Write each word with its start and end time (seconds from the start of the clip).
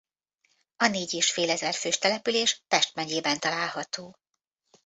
A 0.75 0.87
négy 0.87 1.13
és 1.13 1.31
félezer 1.31 1.73
fős 1.73 1.97
település 1.97 2.63
Pest 2.67 2.95
megyében 2.95 3.39
található. 3.39 4.17